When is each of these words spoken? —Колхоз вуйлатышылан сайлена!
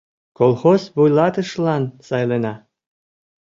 —Колхоз 0.37 0.81
вуйлатышылан 0.95 1.83
сайлена! 2.07 2.53